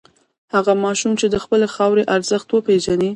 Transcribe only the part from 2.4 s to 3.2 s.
وپېژني.